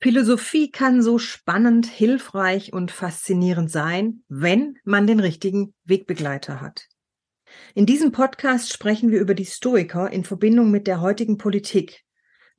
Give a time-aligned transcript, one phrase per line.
[0.00, 6.86] Philosophie kann so spannend, hilfreich und faszinierend sein, wenn man den richtigen Wegbegleiter hat.
[7.74, 12.04] In diesem Podcast sprechen wir über die Stoiker in Verbindung mit der heutigen Politik.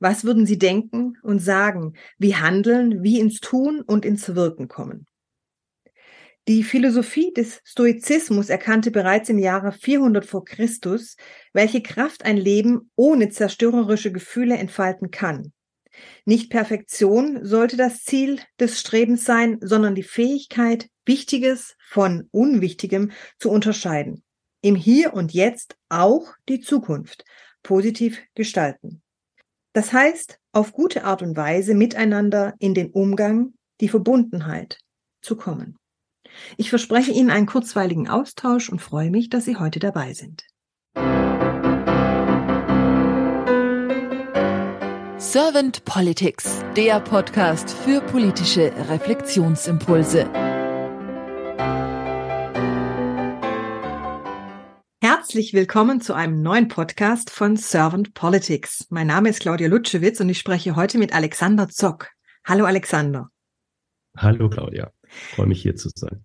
[0.00, 5.06] Was würden sie denken und sagen, wie handeln, wie ins Tun und ins Wirken kommen?
[6.46, 11.16] Die Philosophie des Stoizismus erkannte bereits im Jahre 400 vor Christus,
[11.54, 15.52] welche Kraft ein Leben ohne zerstörerische Gefühle entfalten kann.
[16.24, 23.50] Nicht Perfektion sollte das Ziel des Strebens sein, sondern die Fähigkeit, Wichtiges von Unwichtigem zu
[23.50, 24.22] unterscheiden.
[24.62, 27.24] Im Hier und Jetzt auch die Zukunft
[27.62, 29.02] positiv gestalten.
[29.72, 34.78] Das heißt, auf gute Art und Weise miteinander in den Umgang, die Verbundenheit
[35.22, 35.76] zu kommen.
[36.56, 40.44] Ich verspreche Ihnen einen kurzweiligen Austausch und freue mich, dass Sie heute dabei sind.
[45.20, 50.24] Servant Politics, der Podcast für politische Reflexionsimpulse.
[55.02, 58.86] Herzlich willkommen zu einem neuen Podcast von Servant Politics.
[58.88, 62.08] Mein Name ist Claudia Lutschewitz und ich spreche heute mit Alexander Zock.
[62.46, 63.28] Hallo Alexander.
[64.16, 64.90] Hallo Claudia,
[65.34, 66.24] freue mich hier zu sein.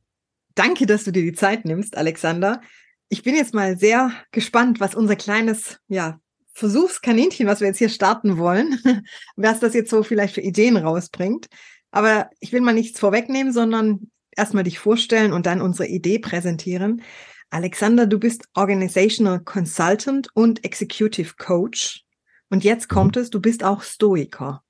[0.55, 2.61] Danke, dass du dir die Zeit nimmst, Alexander.
[3.09, 6.21] Ich bin jetzt mal sehr gespannt, was unser kleines ja,
[6.55, 8.79] Versuchskaninchen, was wir jetzt hier starten wollen,
[9.35, 11.47] was das jetzt so vielleicht für Ideen rausbringt.
[11.91, 17.01] Aber ich will mal nichts vorwegnehmen, sondern erstmal dich vorstellen und dann unsere Idee präsentieren.
[17.49, 22.03] Alexander, du bist Organizational Consultant und Executive Coach.
[22.49, 22.95] Und jetzt mhm.
[22.95, 24.63] kommt es, du bist auch Stoiker.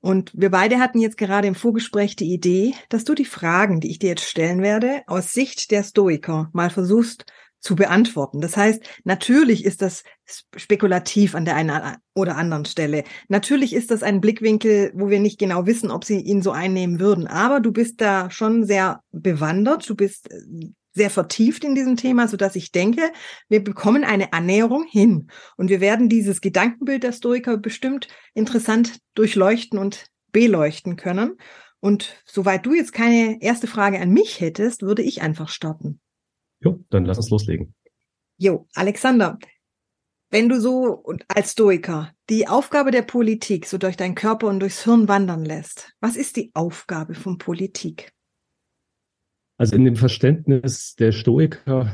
[0.00, 3.90] Und wir beide hatten jetzt gerade im Vorgespräch die Idee, dass du die Fragen, die
[3.90, 7.24] ich dir jetzt stellen werde, aus Sicht der Stoiker mal versuchst
[7.62, 8.40] zu beantworten.
[8.40, 10.02] Das heißt, natürlich ist das
[10.56, 13.04] spekulativ an der einen oder anderen Stelle.
[13.28, 16.98] Natürlich ist das ein Blickwinkel, wo wir nicht genau wissen, ob sie ihn so einnehmen
[16.98, 17.28] würden.
[17.28, 19.88] Aber du bist da schon sehr bewandert.
[19.88, 20.40] Du bist äh,
[20.92, 23.12] sehr vertieft in diesem Thema, so dass ich denke,
[23.48, 29.78] wir bekommen eine Annäherung hin und wir werden dieses Gedankenbild der Stoiker bestimmt interessant durchleuchten
[29.78, 31.38] und beleuchten können.
[31.80, 36.01] Und soweit du jetzt keine erste Frage an mich hättest, würde ich einfach starten.
[36.64, 37.74] Jo, dann lass uns loslegen.
[38.38, 39.38] Jo, Alexander,
[40.30, 44.84] wenn du so als Stoiker die Aufgabe der Politik so durch deinen Körper und durchs
[44.84, 48.12] Hirn wandern lässt, was ist die Aufgabe von Politik?
[49.58, 51.92] Also in dem Verständnis der Stoiker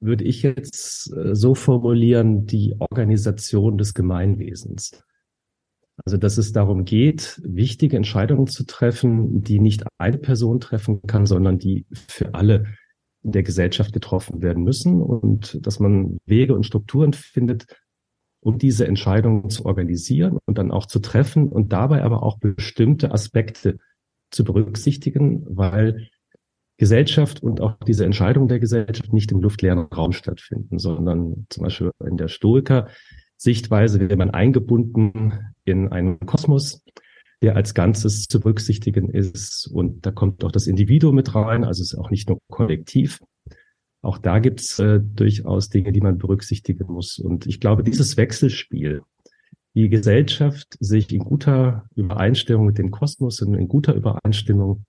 [0.00, 5.04] würde ich jetzt äh, so formulieren, die Organisation des Gemeinwesens.
[6.04, 11.26] Also, dass es darum geht, wichtige Entscheidungen zu treffen, die nicht eine Person treffen kann,
[11.26, 12.64] sondern die für alle
[13.22, 17.66] der Gesellschaft getroffen werden müssen und dass man Wege und Strukturen findet,
[18.40, 23.12] um diese Entscheidungen zu organisieren und dann auch zu treffen und dabei aber auch bestimmte
[23.12, 23.78] Aspekte
[24.30, 26.08] zu berücksichtigen, weil
[26.78, 31.90] Gesellschaft und auch diese Entscheidungen der Gesellschaft nicht im luftleeren Raum stattfinden, sondern zum Beispiel
[32.06, 32.88] in der Stoiker
[33.36, 36.84] Sichtweise wird man eingebunden in einen Kosmos,
[37.42, 39.66] der als Ganzes zu berücksichtigen ist.
[39.72, 43.20] Und da kommt auch das Individuum mit rein, also es ist auch nicht nur kollektiv.
[44.02, 47.18] Auch da gibt es äh, durchaus Dinge, die man berücksichtigen muss.
[47.18, 49.02] Und ich glaube, dieses Wechselspiel,
[49.74, 54.84] die Gesellschaft sich in guter Übereinstimmung mit dem Kosmos und in guter Übereinstimmung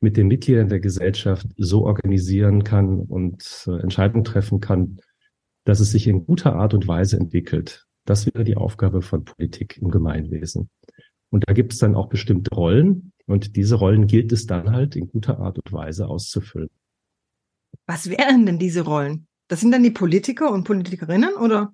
[0.00, 4.98] mit den Mitgliedern der Gesellschaft so organisieren kann und äh, Entscheidungen treffen kann,
[5.64, 7.86] dass es sich in guter Art und Weise entwickelt.
[8.04, 10.70] Das wäre die Aufgabe von Politik im Gemeinwesen.
[11.30, 14.96] Und da gibt es dann auch bestimmte Rollen und diese Rollen gilt es dann halt
[14.96, 16.70] in guter Art und Weise auszufüllen.
[17.86, 19.26] Was wären denn diese Rollen?
[19.48, 21.72] Das sind dann die Politiker und Politikerinnen oder?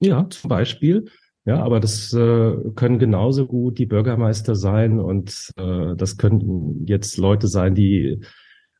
[0.00, 1.06] Ja, zum Beispiel.
[1.46, 7.18] Ja, aber das äh, können genauso gut die Bürgermeister sein und äh, das können jetzt
[7.18, 8.20] Leute sein, die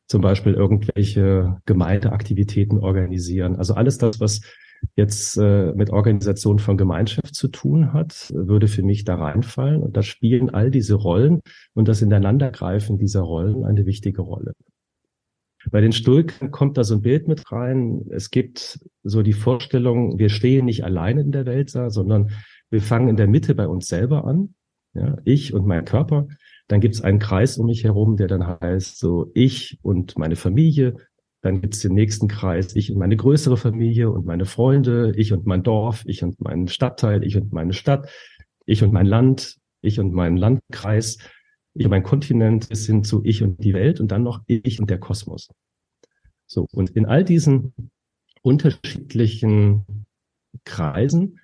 [0.07, 3.55] zum Beispiel irgendwelche Gemeindeaktivitäten organisieren.
[3.55, 4.41] Also alles das, was
[4.95, 9.81] jetzt äh, mit Organisation von Gemeinschaft zu tun hat, würde für mich da reinfallen.
[9.81, 11.41] Und da spielen all diese Rollen
[11.73, 14.53] und das Ineinandergreifen dieser Rollen eine wichtige Rolle.
[15.71, 18.05] Bei den Stoikern kommt da so ein Bild mit rein.
[18.11, 22.29] Es gibt so die Vorstellung, wir stehen nicht alleine in der Welt, sondern
[22.69, 24.53] wir fangen in der Mitte bei uns selber an.
[24.93, 26.27] Ja, ich und mein Körper.
[26.67, 30.35] Dann gibt es einen Kreis um mich herum, der dann heißt so ich und meine
[30.35, 30.97] Familie,
[31.41, 35.31] dann gibt es den nächsten Kreis, ich und meine größere Familie und meine Freunde, ich
[35.31, 38.09] und mein Dorf, ich und meinen Stadtteil, ich und meine Stadt,
[38.65, 41.19] ich und mein Land, ich und mein Landkreis,
[41.75, 44.79] ich und mein Kontinent bis hin zu ich und die Welt und dann noch ich
[44.79, 45.49] und der Kosmos.
[46.47, 47.73] So, und in all diesen
[48.41, 49.85] unterschiedlichen
[50.63, 51.39] Kreisen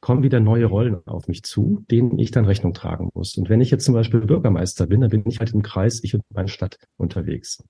[0.00, 3.36] kommen wieder neue Rollen auf mich zu, denen ich dann Rechnung tragen muss.
[3.36, 6.14] Und wenn ich jetzt zum Beispiel Bürgermeister bin, dann bin ich halt im Kreis, ich
[6.14, 7.62] und meine Stadt unterwegs.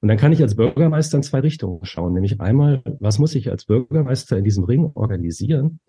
[0.00, 3.50] Und dann kann ich als Bürgermeister in zwei Richtungen schauen, nämlich einmal, was muss ich
[3.50, 5.80] als Bürgermeister in diesem Ring organisieren,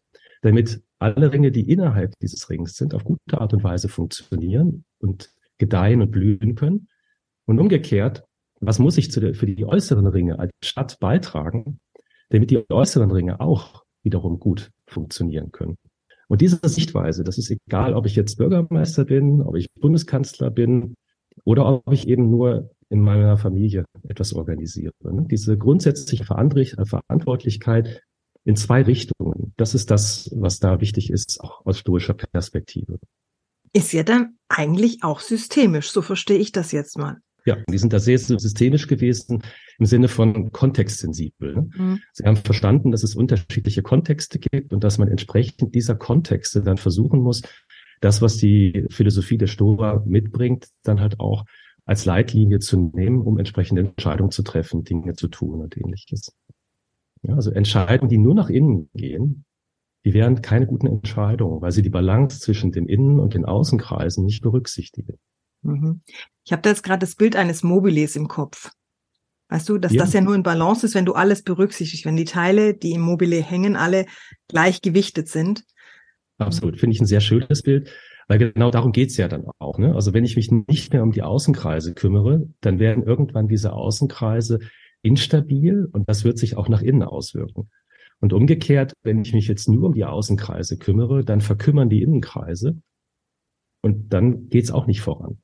[0.41, 5.31] damit alle Ringe, die innerhalb dieses Rings sind, auf gute Art und Weise funktionieren und
[5.57, 6.88] gedeihen und blühen können.
[7.45, 8.24] Und umgekehrt,
[8.59, 11.79] was muss ich der, für die äußeren Ringe als Stadt beitragen,
[12.29, 15.78] damit die äußeren Ringe auch wiederum gut funktionieren können.
[16.28, 20.95] Und diese Sichtweise, das ist egal, ob ich jetzt Bürgermeister bin, ob ich Bundeskanzler bin
[21.45, 24.94] oder ob ich eben nur in meiner Familie etwas organisiere.
[25.04, 25.25] Ne?
[25.30, 28.01] Diese grundsätzliche Verantwortlichkeit
[28.44, 33.00] in zwei Richtungen, das ist das, was da wichtig ist, auch aus stoischer Perspektive.
[33.74, 37.18] Ist ja dann eigentlich auch systemisch, so verstehe ich das jetzt mal.
[37.48, 39.42] Ja, die sind da sehr systemisch gewesen
[39.80, 41.56] im Sinne von kontextsensibel.
[41.56, 41.70] Ne?
[41.74, 42.00] Mhm.
[42.12, 46.76] Sie haben verstanden, dass es unterschiedliche Kontexte gibt und dass man entsprechend dieser Kontexte dann
[46.76, 47.44] versuchen muss,
[48.02, 51.46] das, was die Philosophie der Stoa mitbringt, dann halt auch
[51.86, 56.36] als Leitlinie zu nehmen, um entsprechende Entscheidungen zu treffen, Dinge zu tun und ähnliches.
[57.22, 59.46] Ja, also Entscheidungen, die nur nach innen gehen,
[60.04, 64.26] die wären keine guten Entscheidungen, weil sie die Balance zwischen dem Innen- und den Außenkreisen
[64.26, 65.18] nicht berücksichtigen.
[65.62, 66.01] Mhm.
[66.45, 68.71] Ich habe da jetzt gerade das Bild eines Mobiles im Kopf.
[69.50, 70.04] Weißt du, dass ja.
[70.04, 73.01] das ja nur in Balance ist, wenn du alles berücksichtigst, wenn die Teile, die im
[73.01, 74.06] Mobile hängen, alle
[74.50, 75.63] gleichgewichtet sind.
[76.38, 77.89] Absolut, finde ich ein sehr schönes Bild,
[78.27, 79.77] weil genau darum geht's ja dann auch.
[79.77, 79.95] Ne?
[79.95, 84.60] Also wenn ich mich nicht mehr um die Außenkreise kümmere, dann werden irgendwann diese Außenkreise
[85.01, 87.69] instabil und das wird sich auch nach innen auswirken.
[88.19, 92.81] Und umgekehrt, wenn ich mich jetzt nur um die Außenkreise kümmere, dann verkümmern die Innenkreise
[93.81, 95.39] und dann geht's auch nicht voran.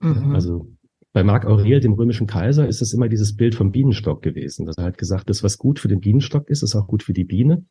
[0.00, 0.34] Mhm.
[0.34, 0.70] Also
[1.12, 4.76] bei Marc Aurel, dem römischen Kaiser, ist es immer dieses Bild vom Bienenstock gewesen, dass
[4.76, 7.24] er halt gesagt, das, was gut für den Bienenstock ist, ist auch gut für die
[7.24, 7.64] Biene.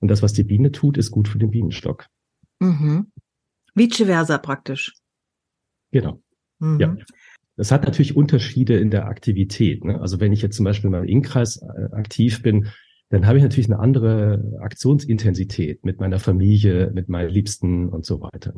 [0.00, 2.06] Und das, was die Biene tut, ist gut für den Bienenstock.
[2.60, 3.10] Mhm.
[3.74, 4.94] Vice versa praktisch.
[5.90, 6.22] Genau.
[6.58, 6.80] Mhm.
[6.80, 6.96] Ja.
[7.56, 9.84] Das hat natürlich Unterschiede in der Aktivität.
[9.84, 10.00] Ne?
[10.00, 12.68] Also wenn ich jetzt zum Beispiel mal im Innkreis äh, aktiv bin,
[13.08, 18.20] dann habe ich natürlich eine andere Aktionsintensität mit meiner Familie, mit meinen Liebsten und so
[18.20, 18.52] weiter.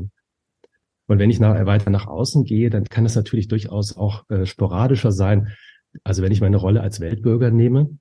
[1.08, 4.46] Und wenn ich nach, weiter nach außen gehe, dann kann es natürlich durchaus auch äh,
[4.46, 5.48] sporadischer sein.
[6.04, 7.98] Also wenn ich meine Rolle als Weltbürger nehme,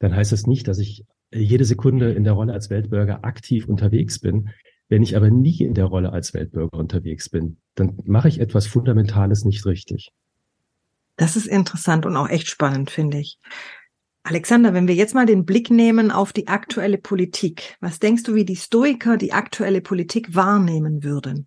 [0.00, 4.18] dann heißt das nicht, dass ich jede Sekunde in der Rolle als Weltbürger aktiv unterwegs
[4.18, 4.50] bin.
[4.88, 8.66] Wenn ich aber nie in der Rolle als Weltbürger unterwegs bin, dann mache ich etwas
[8.66, 10.10] Fundamentales nicht richtig.
[11.16, 13.38] Das ist interessant und auch echt spannend, finde ich.
[14.24, 18.34] Alexander, wenn wir jetzt mal den Blick nehmen auf die aktuelle Politik, was denkst du,
[18.34, 21.46] wie die Stoiker die aktuelle Politik wahrnehmen würden?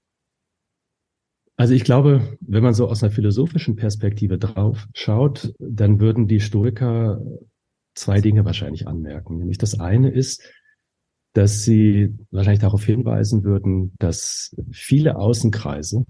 [1.58, 6.40] Also ich glaube, wenn man so aus einer philosophischen Perspektive drauf schaut, dann würden die
[6.40, 7.20] Stoiker
[7.96, 9.40] zwei Dinge wahrscheinlich anmerken.
[9.40, 10.44] Nämlich das eine ist,
[11.34, 16.06] dass sie wahrscheinlich darauf hinweisen würden, dass viele Außenkreise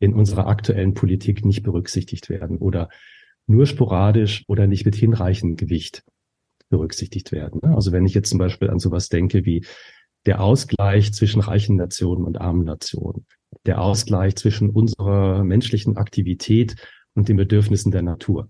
[0.00, 2.88] in unserer aktuellen Politik nicht berücksichtigt werden oder
[3.46, 6.02] nur sporadisch oder nicht mit hinreichendem Gewicht
[6.68, 7.62] berücksichtigt werden.
[7.62, 9.64] Also wenn ich jetzt zum Beispiel an sowas denke wie
[10.26, 13.26] der Ausgleich zwischen reichen Nationen und armen Nationen,
[13.66, 16.76] der Ausgleich zwischen unserer menschlichen Aktivität
[17.14, 18.48] und den Bedürfnissen der Natur.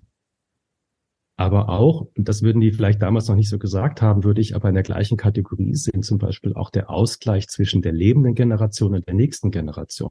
[1.37, 4.69] Aber auch, das würden die vielleicht damals noch nicht so gesagt haben, würde ich aber
[4.69, 9.09] in der gleichen Kategorie sehen, zum Beispiel auch der Ausgleich zwischen der lebenden Generation und
[9.09, 10.11] der nächsten Generation.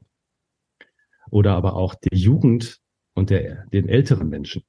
[1.30, 2.80] Oder aber auch der Jugend
[3.14, 4.64] und der, den älteren Menschen.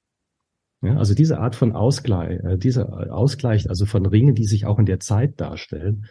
[0.82, 4.80] Ja, also diese Art von Ausgleich, äh, dieser Ausgleich, also von Ringen, die sich auch
[4.80, 6.06] in der Zeit darstellen,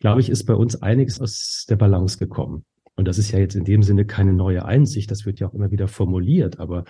[0.00, 2.64] glaube ich, ist bei uns einiges aus der Balance gekommen.
[3.02, 5.54] Und das ist ja jetzt in dem Sinne keine neue Einsicht, das wird ja auch
[5.54, 6.84] immer wieder formuliert, aber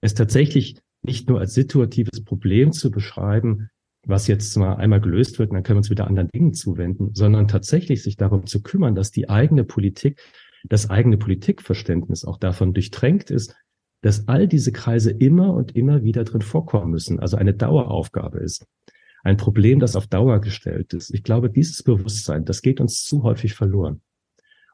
[0.00, 3.68] es tatsächlich nicht nur als situatives Problem zu beschreiben,
[4.06, 7.48] was jetzt mal einmal gelöst wird, dann können wir uns wieder anderen Dingen zuwenden, sondern
[7.48, 10.20] tatsächlich sich darum zu kümmern, dass die eigene Politik,
[10.62, 13.56] das eigene Politikverständnis auch davon durchtränkt ist,
[14.00, 18.64] dass all diese Kreise immer und immer wieder drin vorkommen müssen, also eine Daueraufgabe ist.
[19.24, 21.12] Ein Problem, das auf Dauer gestellt ist.
[21.12, 24.02] Ich glaube, dieses Bewusstsein, das geht uns zu häufig verloren.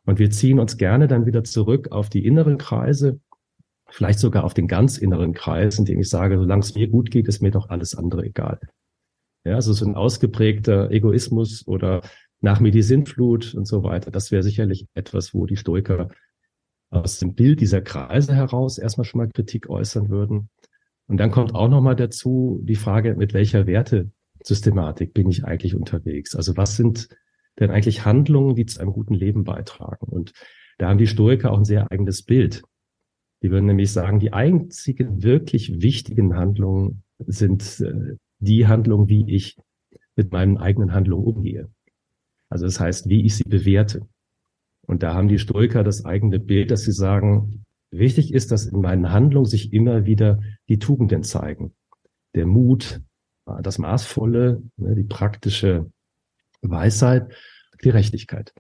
[0.05, 3.21] Und wir ziehen uns gerne dann wieder zurück auf die inneren Kreise,
[3.89, 7.11] vielleicht sogar auf den ganz inneren Kreis, in dem ich sage, solange es mir gut
[7.11, 8.61] geht, ist mir doch alles andere egal.
[9.45, 12.03] Ja, also so ein ausgeprägter Egoismus oder
[12.41, 14.11] nach mir die Sintflut und so weiter.
[14.11, 16.09] Das wäre sicherlich etwas, wo die Stoiker
[16.91, 20.49] aus dem Bild dieser Kreise heraus erstmal schon mal Kritik äußern würden.
[21.07, 26.35] Und dann kommt auch nochmal dazu die Frage, mit welcher Wertesystematik bin ich eigentlich unterwegs?
[26.35, 27.09] Also was sind
[27.59, 30.07] denn eigentlich Handlungen, die zu einem guten Leben beitragen?
[30.07, 30.33] Und
[30.79, 32.63] da haben die Stoiker auch ein sehr eigenes Bild.
[33.43, 39.57] Die würden nämlich sagen, die einzigen wirklich wichtigen Handlungen sind äh, die Handlungen, wie ich
[40.17, 41.69] mit meinen eigenen Handlungen umgehe.
[42.49, 44.07] Also das heißt, wie ich sie bewerte.
[44.87, 48.81] Und da haben die Stoiker das eigene Bild, dass sie sagen, wichtig ist, dass in
[48.81, 51.73] meinen Handlungen sich immer wieder die Tugenden zeigen.
[52.35, 53.01] Der Mut,
[53.63, 55.91] das Maßvolle, ne, die praktische
[56.71, 57.33] Weisheit,
[57.78, 58.52] Gerechtigkeit.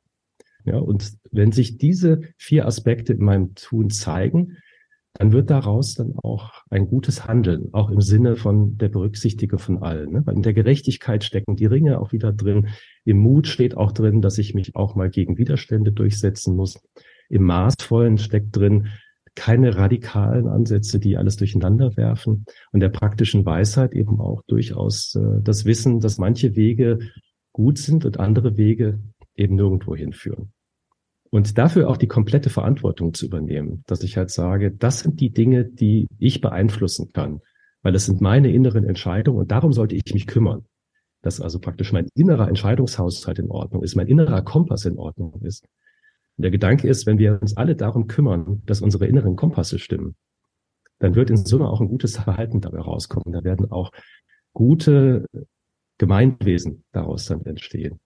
[0.64, 4.56] Ja, und wenn sich diese vier Aspekte in meinem Tun zeigen,
[5.14, 9.82] dann wird daraus dann auch ein gutes Handeln, auch im Sinne von der Berücksichtigung von
[9.82, 10.12] allen.
[10.12, 10.22] Ne?
[10.24, 12.68] Weil in der Gerechtigkeit stecken die Ringe auch wieder drin.
[13.04, 16.82] Im Mut steht auch drin, dass ich mich auch mal gegen Widerstände durchsetzen muss.
[17.28, 18.88] Im Maßvollen steckt drin,
[19.36, 22.44] keine radikalen Ansätze, die alles durcheinander werfen.
[22.72, 26.98] Und der praktischen Weisheit eben auch durchaus äh, das Wissen, dass manche Wege
[27.54, 29.00] gut sind und andere Wege
[29.34, 30.52] eben nirgendwo hinführen.
[31.30, 35.30] Und dafür auch die komplette Verantwortung zu übernehmen, dass ich halt sage, das sind die
[35.30, 37.40] Dinge, die ich beeinflussen kann,
[37.82, 40.66] weil das sind meine inneren Entscheidungen und darum sollte ich mich kümmern.
[41.22, 45.64] Dass also praktisch mein innerer Entscheidungshaushalt in Ordnung ist, mein innerer Kompass in Ordnung ist.
[46.36, 50.16] Und der Gedanke ist, wenn wir uns alle darum kümmern, dass unsere inneren Kompasse stimmen,
[50.98, 53.32] dann wird in Summe auch ein gutes Verhalten dabei rauskommen.
[53.32, 53.90] Da werden auch
[54.52, 55.26] gute
[55.98, 58.00] Gemeinwesen daraus dann entstehen.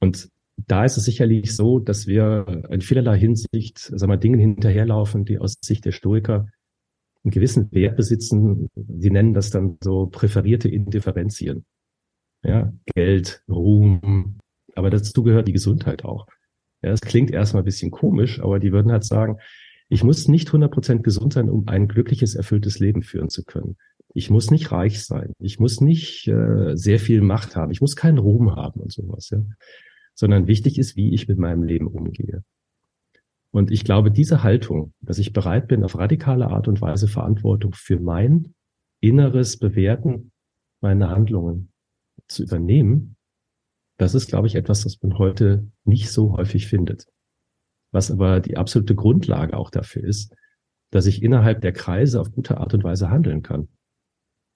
[0.00, 0.30] Und
[0.66, 5.38] da ist es sicherlich so, dass wir in vielerlei Hinsicht, sagen wir, Dingen hinterherlaufen, die
[5.38, 6.48] aus Sicht der Stoiker
[7.24, 8.68] einen gewissen Wert besitzen.
[8.74, 11.64] Sie nennen das dann so präferierte Indifferenzien.
[12.42, 14.38] Ja, Geld, Ruhm,
[14.74, 16.26] aber dazu gehört die Gesundheit auch.
[16.82, 19.38] Ja, das klingt erstmal ein bisschen komisch, aber die würden halt sagen,
[19.88, 23.76] ich muss nicht 100% gesund sein, um ein glückliches, erfülltes Leben führen zu können.
[24.14, 25.32] Ich muss nicht reich sein.
[25.38, 27.70] Ich muss nicht äh, sehr viel Macht haben.
[27.70, 29.30] Ich muss keinen Ruhm haben und sowas.
[29.30, 29.42] Ja
[30.18, 32.42] sondern wichtig ist, wie ich mit meinem Leben umgehe.
[33.52, 37.72] Und ich glaube, diese Haltung, dass ich bereit bin, auf radikale Art und Weise Verantwortung
[37.72, 38.52] für mein
[39.00, 40.32] inneres Bewerten
[40.80, 41.72] meiner Handlungen
[42.26, 43.16] zu übernehmen,
[43.96, 47.06] das ist, glaube ich, etwas, was man heute nicht so häufig findet.
[47.92, 50.34] Was aber die absolute Grundlage auch dafür ist,
[50.90, 53.68] dass ich innerhalb der Kreise auf gute Art und Weise handeln kann.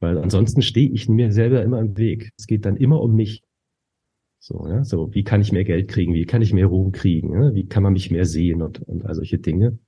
[0.03, 2.33] Weil ansonsten stehe ich mir selber immer im Weg.
[2.37, 3.45] Es geht dann immer um mich.
[4.41, 6.13] So, ja, so, wie kann ich mehr Geld kriegen?
[6.13, 7.33] Wie kann ich mehr Ruhm kriegen?
[7.33, 7.55] Ja?
[7.55, 9.79] Wie kann man mich mehr sehen und, und all solche Dinge?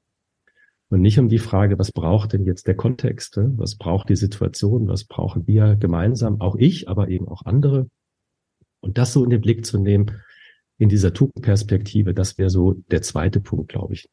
[0.89, 3.37] Und nicht um die Frage, was braucht denn jetzt der Kontext?
[3.37, 3.51] Ja?
[3.57, 4.87] Was braucht die Situation?
[4.87, 6.41] Was brauchen wir gemeinsam?
[6.41, 7.89] Auch ich, aber eben auch andere.
[8.79, 10.13] Und das so in den Blick zu nehmen,
[10.79, 14.09] in dieser Tugendperspektive, das wäre so der zweite Punkt, glaube ich,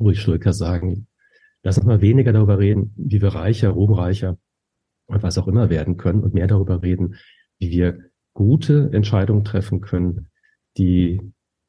[0.00, 1.06] wo ich Schulker sagen,
[1.62, 4.36] lass uns mal weniger darüber reden, wie wir reicher, ruhmreicher
[5.08, 7.16] und was auch immer werden können und mehr darüber reden,
[7.58, 7.98] wie wir
[8.34, 10.28] gute Entscheidungen treffen können,
[10.76, 11.20] die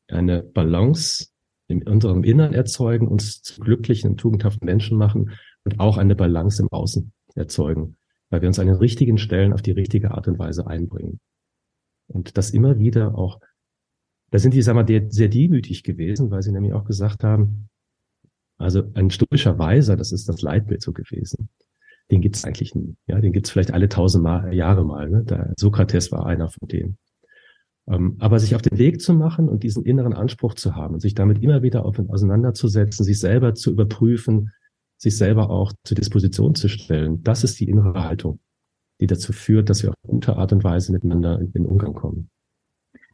[0.07, 1.29] eine Balance
[1.67, 5.31] in unserem Innern erzeugen, uns zu glücklichen und tugendhaften Menschen machen
[5.63, 7.97] und auch eine Balance im Außen erzeugen,
[8.29, 11.19] weil wir uns an den richtigen Stellen auf die richtige Art und Weise einbringen.
[12.07, 13.39] Und das immer wieder auch,
[14.31, 17.69] da sind die, sagen wir, sehr demütig gewesen, weil sie nämlich auch gesagt haben,
[18.57, 21.49] also ein stoischer Weiser, das ist das Leitbild so gewesen
[22.11, 22.95] den gibt's eigentlich nie.
[23.07, 25.09] Ja, den gibt's vielleicht alle tausend mal, Jahre mal.
[25.09, 25.23] Ne?
[25.25, 26.97] Da, Sokrates war einer von denen.
[27.87, 30.99] Ähm, aber sich auf den Weg zu machen und diesen inneren Anspruch zu haben und
[30.99, 34.51] sich damit immer wieder auf, auseinanderzusetzen, sich selber zu überprüfen,
[34.97, 38.39] sich selber auch zur Disposition zu stellen, das ist die innere Haltung,
[38.99, 42.29] die dazu führt, dass wir auf gute Art und Weise miteinander in Umgang kommen.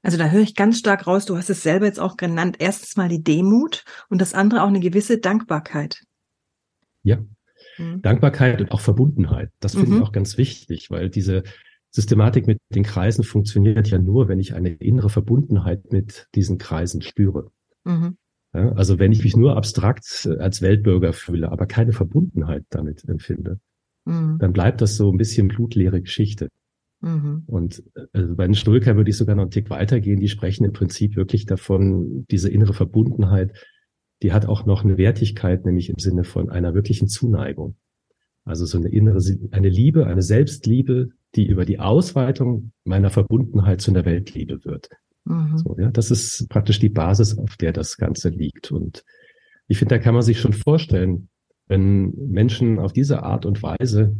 [0.01, 2.95] Also da höre ich ganz stark raus, du hast es selber jetzt auch genannt, erstens
[2.95, 6.03] mal die Demut und das andere auch eine gewisse Dankbarkeit.
[7.01, 7.19] Ja,
[7.77, 8.01] Mhm.
[8.01, 9.51] Dankbarkeit und auch Verbundenheit.
[9.60, 9.98] Das finde mhm.
[9.98, 11.44] ich auch ganz wichtig, weil diese
[11.91, 17.01] Systematik mit den Kreisen funktioniert ja nur, wenn ich eine innere Verbundenheit mit diesen Kreisen
[17.01, 17.51] spüre.
[17.86, 18.17] Mhm.
[18.53, 23.08] Ja, also wenn ich mich nur abstrakt äh, als Weltbürger fühle, aber keine Verbundenheit damit
[23.08, 23.60] empfinde,
[24.05, 24.38] mhm.
[24.39, 26.50] dann bleibt das so ein bisschen blutleere Geschichte.
[27.01, 27.44] Mhm.
[27.48, 30.20] Und also bei den Stoiker würde ich sogar noch einen Tick weitergehen.
[30.20, 33.53] Die sprechen im Prinzip wirklich davon, diese innere Verbundenheit
[34.22, 37.75] die hat auch noch eine Wertigkeit, nämlich im Sinne von einer wirklichen Zuneigung.
[38.43, 39.19] Also so eine innere,
[39.51, 44.89] eine Liebe, eine Selbstliebe, die über die Ausweitung meiner Verbundenheit zu einer Weltliebe wird.
[45.25, 45.57] Mhm.
[45.57, 48.72] So, ja, das ist praktisch die Basis, auf der das Ganze liegt.
[48.72, 49.03] Und
[49.67, 51.29] ich finde, da kann man sich schon vorstellen,
[51.67, 54.15] wenn Menschen auf diese Art und Weise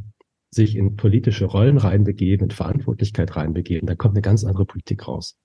[0.50, 5.38] sich in politische Rollen reinbegeben, in Verantwortlichkeit reinbegeben, da kommt eine ganz andere Politik raus.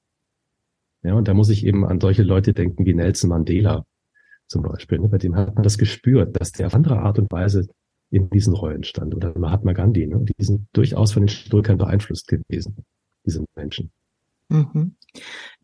[1.02, 3.85] Ja, und da muss ich eben an solche Leute denken wie Nelson Mandela,
[4.50, 4.99] zum Beispiel.
[4.99, 5.09] Ne?
[5.09, 7.69] Bei dem hat man das gespürt, dass der auf andere Art und Weise
[8.11, 9.14] in diesen Rollen stand.
[9.14, 10.25] Oder Mahatma Gandhi, ne?
[10.25, 12.85] die sind durchaus von den Stoikern beeinflusst gewesen,
[13.25, 13.92] diese Menschen.
[14.49, 14.97] Mhm.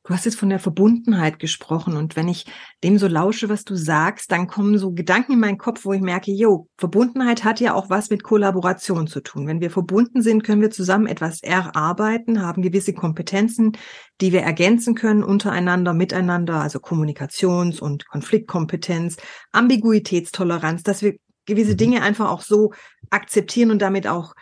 [0.06, 2.46] Du hast jetzt von der Verbundenheit gesprochen und wenn ich
[2.84, 6.00] dem so lausche, was du sagst, dann kommen so Gedanken in meinen Kopf, wo ich
[6.00, 9.48] merke, jo, Verbundenheit hat ja auch was mit Kollaboration zu tun.
[9.48, 13.72] Wenn wir verbunden sind, können wir zusammen etwas erarbeiten, haben gewisse Kompetenzen,
[14.20, 19.16] die wir ergänzen können untereinander, miteinander, also Kommunikations- und Konfliktkompetenz,
[19.50, 21.78] Ambiguitätstoleranz, dass wir gewisse mhm.
[21.78, 22.72] Dinge einfach auch so
[23.10, 24.34] akzeptieren und damit auch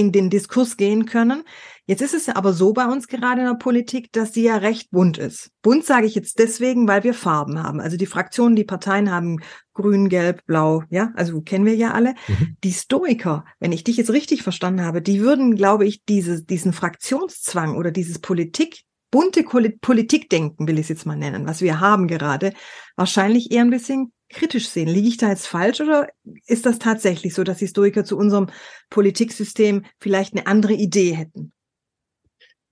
[0.00, 1.44] in den Diskurs gehen können.
[1.84, 4.56] Jetzt ist es ja aber so bei uns gerade in der Politik, dass die ja
[4.56, 5.50] recht bunt ist.
[5.60, 7.80] Bunt sage ich jetzt deswegen, weil wir Farben haben.
[7.80, 9.40] Also die Fraktionen, die Parteien haben
[9.74, 12.14] grün, gelb, blau, ja, also kennen wir ja alle.
[12.28, 12.56] Mhm.
[12.64, 16.72] Die Stoiker, wenn ich dich jetzt richtig verstanden habe, die würden, glaube ich, diese, diesen
[16.72, 22.06] Fraktionszwang oder dieses Politik, bunte Politikdenken, will ich es jetzt mal nennen, was wir haben
[22.06, 22.52] gerade,
[22.96, 24.88] wahrscheinlich eher ein bisschen kritisch sehen.
[24.88, 26.08] Liege ich da jetzt falsch oder
[26.46, 28.48] ist das tatsächlich so, dass die Stoiker zu unserem
[28.88, 31.52] Politiksystem vielleicht eine andere Idee hätten?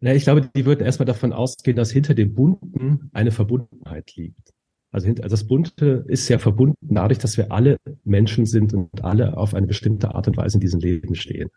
[0.01, 4.53] Ja, ich glaube, die würden erstmal davon ausgehen, dass hinter dem Bunten eine Verbundenheit liegt.
[4.93, 9.37] Also, also das Bunte ist ja verbunden dadurch, dass wir alle Menschen sind und alle
[9.37, 11.51] auf eine bestimmte Art und Weise in diesem Leben stehen.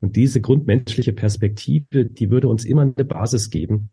[0.00, 3.90] Und diese grundmenschliche Perspektive, die würde uns immer eine Basis geben,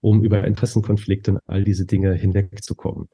[0.00, 3.08] um über Interessenkonflikte und all diese Dinge hinwegzukommen.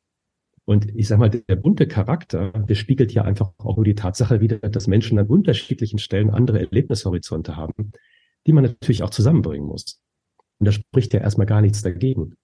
[0.64, 4.40] Und ich sage mal, der bunte Charakter, der spiegelt ja einfach auch nur die Tatsache
[4.40, 7.92] wieder, dass Menschen an unterschiedlichen Stellen andere Erlebnishorizonte haben,
[8.46, 10.00] die man natürlich auch zusammenbringen muss.
[10.58, 12.34] Und da spricht ja erstmal gar nichts dagegen.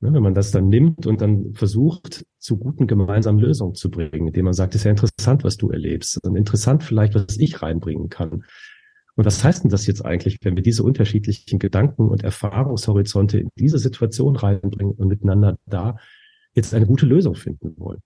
[0.00, 4.28] Ne, wenn man das dann nimmt und dann versucht, zu guten gemeinsamen Lösungen zu bringen,
[4.28, 7.60] indem man sagt, es ist ja interessant, was du erlebst und interessant vielleicht, was ich
[7.62, 8.44] reinbringen kann.
[9.18, 13.48] Und was heißt denn das jetzt eigentlich, wenn wir diese unterschiedlichen Gedanken und Erfahrungshorizonte in
[13.58, 15.96] diese Situation reinbringen und miteinander da
[16.54, 17.98] jetzt eine gute Lösung finden wollen.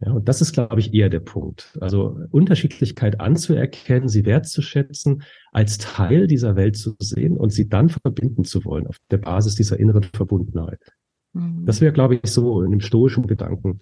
[0.00, 1.78] Ja, und das ist, glaube ich, eher der Punkt.
[1.80, 8.42] Also Unterschiedlichkeit anzuerkennen, sie wertzuschätzen, als Teil dieser Welt zu sehen und sie dann verbinden
[8.42, 10.80] zu wollen auf der Basis dieser inneren Verbundenheit.
[11.32, 11.64] Mhm.
[11.64, 13.78] Das wäre, glaube ich, so in dem stoischen Gedanken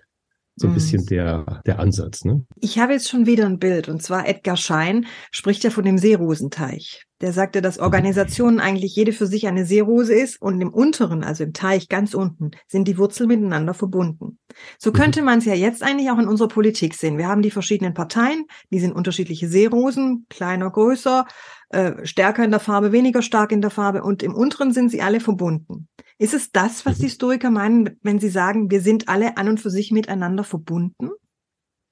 [0.61, 1.07] so ein bisschen mhm.
[1.07, 2.25] der, der Ansatz.
[2.25, 2.45] Ne?
[2.61, 5.97] Ich habe jetzt schon wieder ein Bild und zwar Edgar Schein spricht ja von dem
[5.97, 7.07] Seerosenteich.
[7.23, 7.85] Der sagte, dass mhm.
[7.85, 12.13] Organisationen eigentlich jede für sich eine Seerose ist und im unteren, also im Teich ganz
[12.13, 14.39] unten, sind die Wurzeln miteinander verbunden.
[14.79, 14.95] So mhm.
[14.95, 17.17] könnte man es ja jetzt eigentlich auch in unserer Politik sehen.
[17.17, 21.27] Wir haben die verschiedenen Parteien, die sind unterschiedliche Seerosen, kleiner, größer,
[21.71, 25.01] äh, stärker in der Farbe, weniger stark in der Farbe und im unteren sind sie
[25.01, 25.89] alle verbunden.
[26.21, 29.59] Ist es das, was die Stoiker meinen, wenn sie sagen, wir sind alle an und
[29.59, 31.09] für sich miteinander verbunden?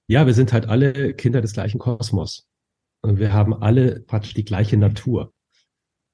[0.06, 2.46] Ja, wir sind halt alle Kinder des gleichen Kosmos.
[3.00, 5.32] Und wir haben alle praktisch die gleiche Natur.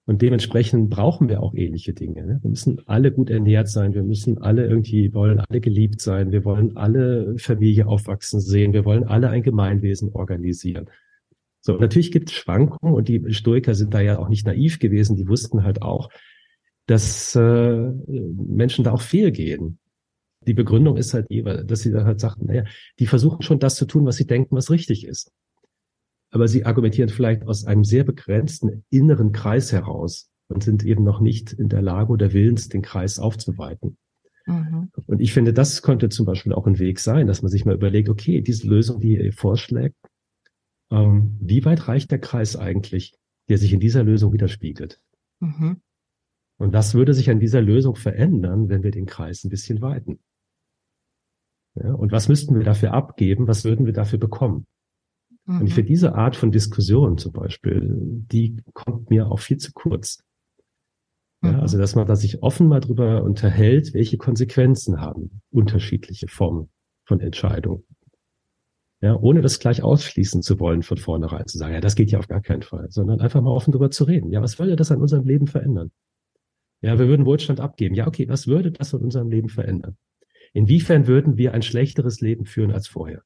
[0.07, 2.25] Und dementsprechend brauchen wir auch ähnliche Dinge.
[2.25, 2.39] Ne?
[2.41, 3.95] Wir müssen alle gut ernährt sein.
[3.95, 6.31] Wir müssen alle irgendwie, wollen alle geliebt sein.
[6.31, 8.73] Wir wollen alle Familie aufwachsen sehen.
[8.75, 10.89] Wir wollen alle ein Gemeinwesen organisieren.
[11.63, 15.17] So, natürlich gibt es Schwankungen und die Stoiker sind da ja auch nicht naiv gewesen.
[15.17, 16.11] Die wussten halt auch,
[16.87, 19.79] dass äh, Menschen da auch fehlgehen.
[20.47, 22.65] Die Begründung ist halt, dass sie dann halt sagten, naja,
[22.99, 25.33] die versuchen schon das zu tun, was sie denken, was richtig ist
[26.35, 31.21] aber sie argumentieren vielleicht aus einem sehr begrenzten inneren Kreis heraus und sind eben noch
[31.21, 33.97] nicht in der Lage oder willens, den Kreis aufzuweiten.
[34.47, 34.91] Mhm.
[35.07, 37.77] Und ich finde, das könnte zum Beispiel auch ein Weg sein, dass man sich mal
[37.77, 39.97] überlegt, okay, diese Lösung, die ihr vorschlägt,
[40.91, 43.15] ähm, wie weit reicht der Kreis eigentlich,
[43.49, 45.01] der sich in dieser Lösung widerspiegelt?
[45.39, 45.83] Mhm.
[46.59, 50.21] Und was würde sich an dieser Lösung verändern, wenn wir den Kreis ein bisschen weiten?
[51.75, 53.49] Ja, und was müssten wir dafür abgeben?
[53.49, 54.67] Was würden wir dafür bekommen?
[55.47, 55.63] Mhm.
[55.63, 57.97] Und für diese Art von Diskussion zum Beispiel,
[58.31, 60.23] die kommt mir auch viel zu kurz.
[61.43, 61.61] Ja, mhm.
[61.61, 66.71] also, dass man da sich offen mal drüber unterhält, welche Konsequenzen haben unterschiedliche Formen
[67.05, 67.85] von Entscheidungen.
[69.01, 72.19] Ja, ohne das gleich ausschließen zu wollen von vornherein, zu sagen, ja, das geht ja
[72.19, 74.33] auf gar keinen Fall, sondern einfach mal offen drüber zu reden.
[74.33, 75.91] Ja, was würde das an unserem Leben verändern?
[76.85, 77.95] Ja, wir würden Wohlstand abgeben.
[77.95, 79.97] Ja, okay, was würde das an unserem Leben verändern?
[80.53, 83.23] Inwiefern würden wir ein schlechteres Leben führen als vorher?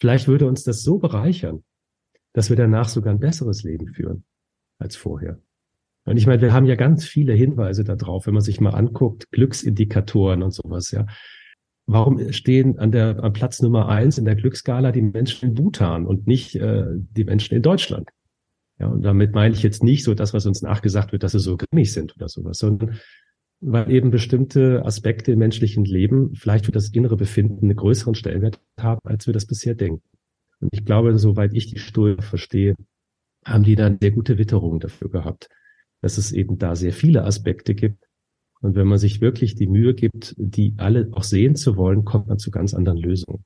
[0.00, 1.62] Vielleicht würde uns das so bereichern,
[2.32, 4.24] dass wir danach sogar ein besseres Leben führen
[4.78, 5.40] als vorher.
[6.06, 9.30] Und ich meine, wir haben ja ganz viele Hinweise darauf, wenn man sich mal anguckt,
[9.30, 11.06] Glücksindikatoren und sowas, ja.
[11.86, 16.04] Warum stehen an der am Platz Nummer eins in der Glücksskala die Menschen in Bhutan
[16.04, 18.10] und nicht äh, die Menschen in Deutschland?
[18.78, 21.40] Ja, und damit meine ich jetzt nicht so das, was uns nachgesagt wird, dass sie
[21.40, 22.98] so grimmig sind oder sowas, sondern
[23.60, 28.60] weil eben bestimmte Aspekte im menschlichen Leben vielleicht für das innere Befinden einen größeren Stellenwert
[28.78, 30.02] haben, als wir das bisher denken.
[30.60, 32.76] Und ich glaube, soweit ich die Stuhl verstehe,
[33.44, 35.48] haben die dann sehr gute Witterung dafür gehabt,
[36.02, 38.04] dass es eben da sehr viele Aspekte gibt.
[38.60, 42.28] Und wenn man sich wirklich die Mühe gibt, die alle auch sehen zu wollen, kommt
[42.28, 43.44] man zu ganz anderen Lösungen.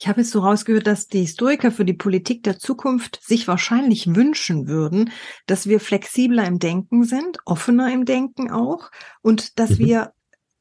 [0.00, 4.14] Ich habe jetzt so rausgehört, dass die Historiker für die Politik der Zukunft sich wahrscheinlich
[4.14, 5.10] wünschen würden,
[5.46, 9.78] dass wir flexibler im Denken sind, offener im Denken auch und dass mhm.
[9.78, 10.12] wir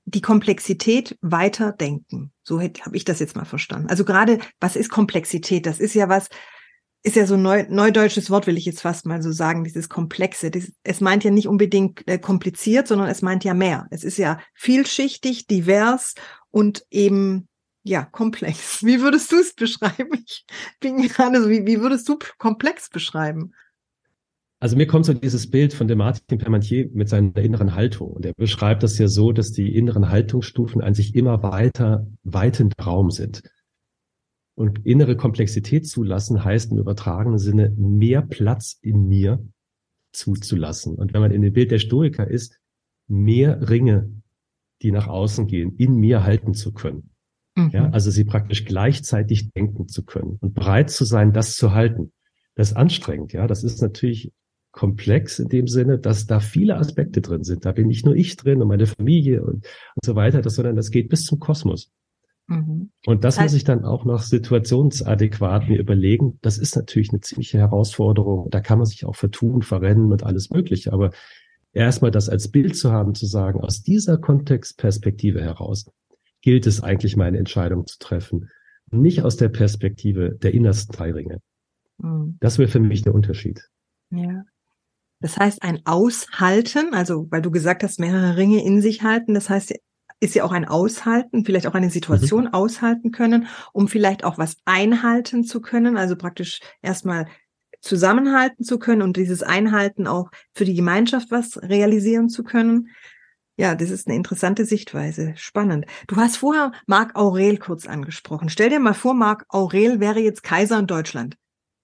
[0.03, 2.33] die Komplexität weiter denken.
[2.43, 3.89] So habe ich das jetzt mal verstanden.
[3.89, 5.65] Also gerade, was ist Komplexität?
[5.65, 6.27] Das ist ja was,
[7.03, 9.87] ist ja so ein neu, neudeutsches Wort, will ich jetzt fast mal so sagen, dieses
[9.87, 10.51] Komplexe.
[10.51, 13.87] Das, es meint ja nicht unbedingt äh, kompliziert, sondern es meint ja mehr.
[13.89, 16.15] Es ist ja vielschichtig, divers
[16.51, 17.48] und eben
[17.89, 18.83] ja, komplex.
[18.83, 20.23] Wie würdest du es beschreiben?
[20.25, 20.45] Ich
[20.79, 23.53] bin gerade so, wie, wie würdest du komplex beschreiben?
[24.61, 28.11] Also mir kommt so dieses Bild von dem Martin Permantier mit seiner inneren Haltung.
[28.11, 32.73] Und er beschreibt das ja so, dass die inneren Haltungsstufen an sich immer weiter, weitend
[32.85, 33.41] Raum sind.
[34.55, 39.43] Und innere Komplexität zulassen heißt im übertragenen Sinne mehr Platz in mir
[40.11, 40.95] zuzulassen.
[40.95, 42.59] Und wenn man in dem Bild der Stoiker ist,
[43.07, 44.11] mehr Ringe,
[44.81, 47.09] die nach außen gehen, in mir halten zu können.
[47.59, 47.69] Mhm.
[47.71, 52.11] Ja, also sie praktisch gleichzeitig denken zu können und bereit zu sein, das zu halten.
[52.55, 53.47] Das ist anstrengend, ja.
[53.47, 54.31] Das ist natürlich
[54.71, 57.65] komplex in dem Sinne, dass da viele Aspekte drin sind.
[57.65, 60.75] Da bin nicht nur ich drin und meine Familie und, und so weiter, das, sondern
[60.75, 61.91] das geht bis zum Kosmos.
[62.47, 62.91] Mhm.
[63.05, 66.39] Und das, das heißt, muss ich dann auch noch situationsadäquat mir überlegen.
[66.41, 68.49] Das ist natürlich eine ziemliche Herausforderung.
[68.51, 70.93] Da kann man sich auch vertun, verrennen und alles Mögliche.
[70.93, 71.11] Aber
[71.73, 75.89] erstmal das als Bild zu haben, zu sagen, aus dieser Kontextperspektive heraus,
[76.41, 78.49] gilt es eigentlich, meine Entscheidung zu treffen.
[78.91, 81.41] Nicht aus der Perspektive der innersten drei Ringe.
[81.97, 82.37] Mhm.
[82.39, 83.61] Das wäre für mich der Unterschied.
[84.09, 84.43] Ja.
[85.21, 89.49] Das heißt, ein Aushalten, also weil du gesagt hast, mehrere Ringe in sich halten, das
[89.49, 89.73] heißt,
[90.21, 92.53] ist ja auch ein Aushalten, vielleicht auch eine Situation mhm.
[92.53, 97.27] aushalten können, um vielleicht auch was einhalten zu können, also praktisch erstmal
[97.81, 102.89] zusammenhalten zu können und dieses Einhalten auch für die Gemeinschaft was realisieren zu können.
[103.59, 105.33] Ja, das ist eine interessante Sichtweise.
[105.35, 105.85] Spannend.
[106.07, 108.47] Du hast vorher Marc Aurel kurz angesprochen.
[108.47, 111.35] Stell dir mal vor, Marc Aurel wäre jetzt Kaiser in Deutschland.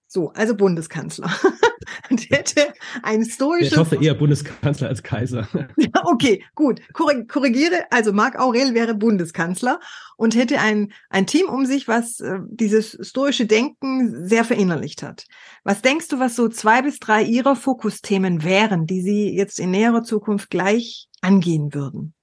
[0.08, 1.30] So, also Bundeskanzler.
[2.10, 3.74] und hätte ein stoisches.
[3.74, 5.50] Ich hoffe eher Bundeskanzler als Kaiser.
[5.76, 6.80] ja, okay, gut.
[6.94, 7.92] Korrigiere.
[7.92, 9.82] Also Marc Aurel wäre Bundeskanzler
[10.16, 15.26] und hätte ein, ein Team um sich, was äh, dieses stoische Denken sehr verinnerlicht hat.
[15.66, 19.72] Was denkst du, was so zwei bis drei ihrer Fokusthemen wären, die sie jetzt in
[19.72, 22.14] näherer Zukunft gleich angehen würden?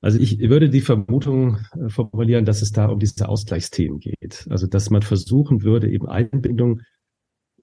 [0.00, 4.46] Also ich würde die Vermutung äh, formulieren, dass es da um diese Ausgleichsthemen geht.
[4.50, 6.82] Also dass man versuchen würde, eben Einbindung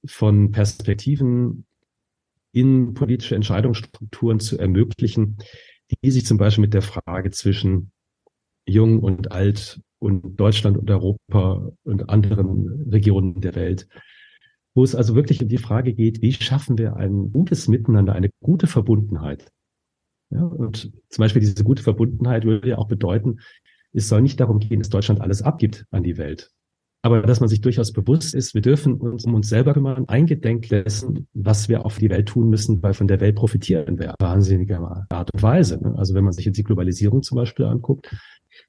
[0.05, 1.65] von Perspektiven
[2.51, 5.37] in politische Entscheidungsstrukturen zu ermöglichen,
[6.03, 7.91] die sich zum Beispiel mit der Frage zwischen
[8.67, 13.87] Jung und Alt und Deutschland und Europa und anderen Regionen der Welt,
[14.75, 18.29] wo es also wirklich um die Frage geht, wie schaffen wir ein gutes Miteinander, eine
[18.41, 19.51] gute Verbundenheit
[20.33, 23.39] ja, und zum Beispiel diese gute Verbundenheit würde ja auch bedeuten,
[23.93, 26.51] es soll nicht darum gehen, dass Deutschland alles abgibt an die Welt.
[27.05, 30.69] Aber dass man sich durchaus bewusst ist, wir dürfen uns um uns selber kümmern, eingedenk
[30.69, 35.05] lassen, was wir auf die Welt tun müssen, weil von der Welt profitieren wir wahnsinniger
[35.09, 35.83] Art und Weise.
[35.83, 35.93] Ne?
[35.97, 38.09] Also wenn man sich jetzt die Globalisierung zum Beispiel anguckt,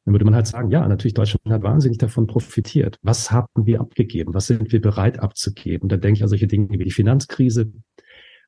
[0.04, 2.98] dann würde man halt sagen, ja, natürlich Deutschland hat wahnsinnig davon profitiert.
[3.02, 4.34] Was haben wir abgegeben?
[4.34, 5.88] Was sind wir bereit abzugeben?
[5.88, 7.70] Da denke ich an solche Dinge wie die Finanzkrise,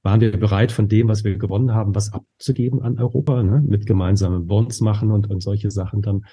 [0.03, 3.63] waren wir bereit, von dem, was wir gewonnen haben, was abzugeben an Europa, ne?
[3.67, 6.25] mit gemeinsamen Bonds machen und, und solche Sachen dann.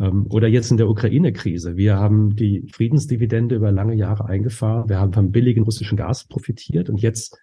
[0.00, 1.76] Ähm, oder jetzt in der Ukraine-Krise.
[1.76, 4.88] Wir haben die Friedensdividende über lange Jahre eingefahren.
[4.88, 7.38] Wir haben vom billigen russischen Gas profitiert und jetzt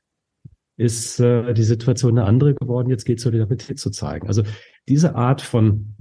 [0.78, 2.90] ist äh, die Situation eine andere geworden.
[2.90, 4.28] Jetzt geht Solidarität zu zeigen.
[4.28, 4.44] Also
[4.88, 5.96] diese Art von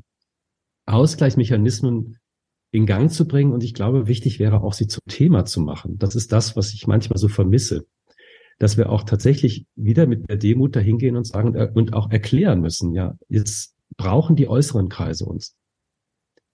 [0.87, 2.19] Ausgleichsmechanismen
[2.75, 3.53] in Gang zu bringen.
[3.53, 5.97] Und ich glaube, wichtig wäre auch, sie zum Thema zu machen.
[5.99, 7.87] Das ist das, was ich manchmal so vermisse
[8.59, 12.61] dass wir auch tatsächlich wieder mit der Demut dahingehen und sagen äh, und auch erklären
[12.61, 15.57] müssen, ja, jetzt brauchen die äußeren Kreise uns.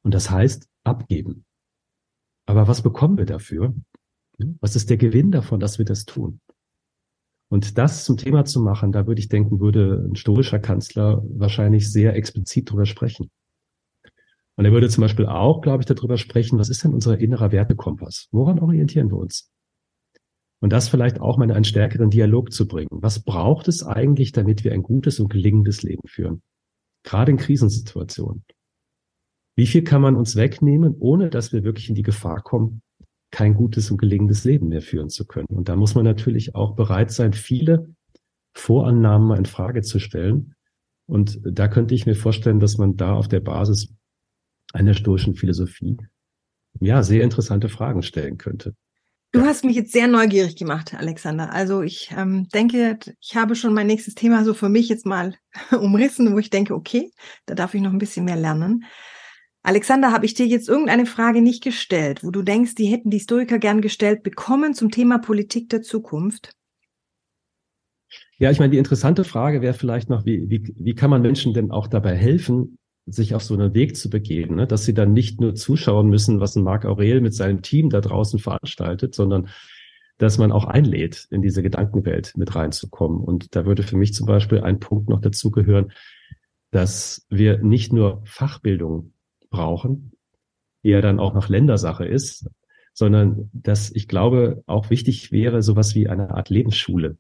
[0.03, 1.45] Und das heißt abgeben.
[2.47, 3.75] Aber was bekommen wir dafür?
[4.61, 6.41] Was ist der Gewinn davon, dass wir das tun?
[7.49, 11.91] Und das zum Thema zu machen, da würde ich denken, würde ein stoischer Kanzler wahrscheinlich
[11.91, 13.31] sehr explizit drüber sprechen.
[14.57, 17.51] Und er würde zum Beispiel auch, glaube ich, darüber sprechen, was ist denn unser innerer
[17.51, 18.29] Wertekompass?
[18.31, 19.50] Woran orientieren wir uns?
[20.61, 22.91] Und das vielleicht auch mal in einen stärkeren Dialog zu bringen.
[22.91, 26.43] Was braucht es eigentlich, damit wir ein gutes und gelingendes Leben führen?
[27.03, 28.45] Gerade in Krisensituationen.
[29.57, 32.83] Wie viel kann man uns wegnehmen, ohne dass wir wirklich in die Gefahr kommen,
[33.31, 35.49] kein gutes und gelingendes Leben mehr führen zu können?
[35.49, 37.95] Und da muss man natürlich auch bereit sein, viele
[38.55, 40.55] Vorannahmen mal in Frage zu stellen.
[41.07, 43.95] Und da könnte ich mir vorstellen, dass man da auf der Basis
[44.73, 45.97] einer stoischen Philosophie
[46.81, 48.75] ja sehr interessante Fragen stellen könnte.
[49.33, 51.53] Du hast mich jetzt sehr neugierig gemacht, Alexander.
[51.53, 55.37] Also ich ähm, denke, ich habe schon mein nächstes Thema so für mich jetzt mal
[55.71, 57.13] umrissen, wo ich denke, okay,
[57.47, 58.85] da darf ich noch ein bisschen mehr lernen.
[59.63, 63.21] Alexander, habe ich dir jetzt irgendeine Frage nicht gestellt, wo du denkst, die hätten die
[63.21, 66.53] Stoiker gern gestellt bekommen zum Thema Politik der Zukunft?
[68.39, 71.55] Ja, ich meine, die interessante Frage wäre vielleicht noch, wie, wie, wie kann man Menschen
[71.55, 72.79] denn auch dabei helfen,
[73.11, 74.67] sich auf so einen Weg zu begeben, ne?
[74.67, 78.01] dass sie dann nicht nur zuschauen müssen, was ein Marc Aurel mit seinem Team da
[78.01, 79.49] draußen veranstaltet, sondern
[80.19, 83.21] dass man auch einlädt, in diese Gedankenwelt mit reinzukommen.
[83.21, 85.93] Und da würde für mich zum Beispiel ein Punkt noch dazu gehören,
[86.71, 89.15] dass wir nicht nur Fachbildung
[89.49, 90.13] brauchen,
[90.85, 92.49] die ja dann auch noch Ländersache ist,
[92.93, 97.17] sondern dass ich glaube, auch wichtig wäre, sowas wie eine Art Lebensschule,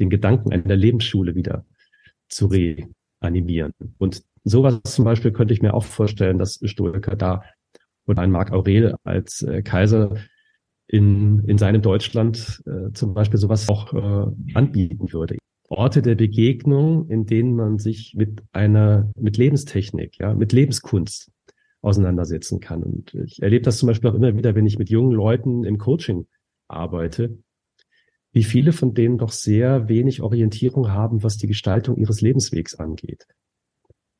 [0.00, 1.66] den Gedanken einer Lebensschule wieder
[2.28, 3.72] zu reanimieren.
[3.98, 7.42] Und sowas zum Beispiel könnte ich mir auch vorstellen, dass Stoiker da
[8.06, 10.16] oder ein Marc Aurel als äh, Kaiser
[10.86, 15.36] in, in seinem Deutschland äh, zum Beispiel sowas auch äh, anbieten würde.
[15.68, 21.30] Orte der Begegnung, in denen man sich mit einer, mit Lebenstechnik, ja, mit Lebenskunst
[21.82, 22.82] auseinandersetzen kann.
[22.82, 25.76] Und ich erlebe das zum Beispiel auch immer wieder, wenn ich mit jungen Leuten im
[25.76, 26.26] Coaching
[26.68, 27.38] arbeite,
[28.32, 33.26] wie viele von denen doch sehr wenig Orientierung haben, was die Gestaltung ihres Lebenswegs angeht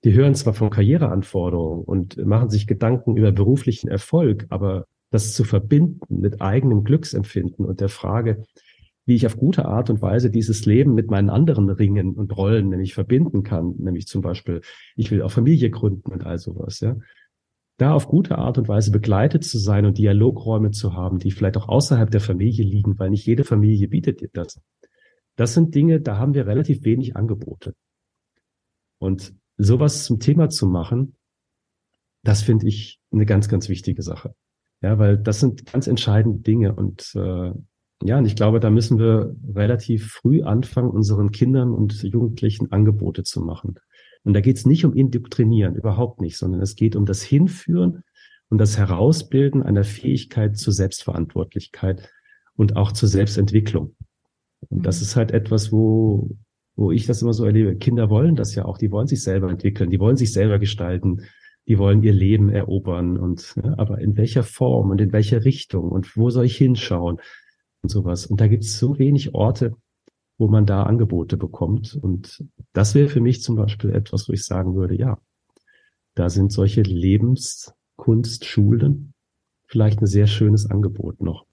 [0.04, 5.44] die hören zwar von Karriereanforderungen und machen sich Gedanken über beruflichen Erfolg, aber das zu
[5.44, 8.44] verbinden mit eigenem Glücksempfinden und der Frage,
[9.06, 12.68] wie ich auf gute Art und Weise dieses Leben mit meinen anderen Ringen und Rollen
[12.68, 14.60] nämlich verbinden kann, nämlich zum Beispiel,
[14.96, 16.96] ich will auch Familie gründen und all sowas, ja.
[17.78, 21.56] Da auf gute Art und Weise begleitet zu sein und Dialogräume zu haben, die vielleicht
[21.56, 24.60] auch außerhalb der Familie liegen, weil nicht jede Familie bietet dir das.
[25.36, 27.74] Das sind Dinge, da haben wir relativ wenig Angebote.
[28.98, 31.16] Und sowas zum Thema zu machen,
[32.22, 34.34] das finde ich eine ganz, ganz wichtige Sache.
[34.80, 37.52] Ja, weil das sind ganz entscheidende Dinge und äh,
[38.04, 43.24] ja, und ich glaube, da müssen wir relativ früh anfangen, unseren Kindern und Jugendlichen Angebote
[43.24, 43.74] zu machen.
[44.22, 48.04] Und da geht es nicht um Indoktrinieren, überhaupt nicht, sondern es geht um das Hinführen
[48.50, 52.08] und das Herausbilden einer Fähigkeit zur Selbstverantwortlichkeit
[52.54, 53.96] und auch zur Selbstentwicklung.
[54.68, 55.02] Und das mhm.
[55.02, 56.30] ist halt etwas, wo,
[56.78, 59.50] wo ich das immer so erlebe, Kinder wollen das ja auch, die wollen sich selber
[59.50, 61.22] entwickeln, die wollen sich selber gestalten,
[61.66, 65.90] die wollen ihr Leben erobern und ja, aber in welcher Form und in welcher Richtung
[65.90, 67.18] und wo soll ich hinschauen
[67.82, 68.26] und sowas.
[68.26, 69.74] Und da gibt es so wenig Orte,
[70.38, 71.98] wo man da Angebote bekommt.
[72.00, 75.18] Und das wäre für mich zum Beispiel etwas, wo ich sagen würde, ja,
[76.14, 79.14] da sind solche Lebenskunstschulen
[79.66, 81.47] vielleicht ein sehr schönes Angebot noch.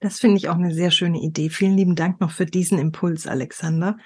[0.00, 1.50] Das finde ich auch eine sehr schöne Idee.
[1.50, 3.98] Vielen lieben Dank noch für diesen Impuls, Alexander.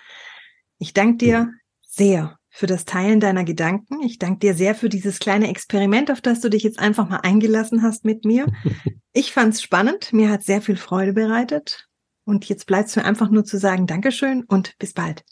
[0.79, 4.03] Ich danke dir sehr für das Teilen deiner Gedanken.
[4.03, 7.21] Ich danke dir sehr für dieses kleine Experiment, auf das du dich jetzt einfach mal
[7.23, 8.47] eingelassen hast mit mir.
[9.17, 10.13] Ich fand es spannend.
[10.13, 11.87] Mir hat sehr viel Freude bereitet.
[12.25, 15.23] Und jetzt bleibt es mir einfach nur zu sagen, Dankeschön und bis bald.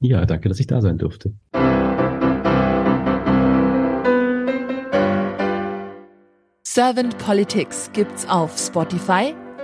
[0.00, 1.34] Ja, danke, dass ich da sein durfte.
[6.62, 9.34] Servant Politics gibt's auf Spotify,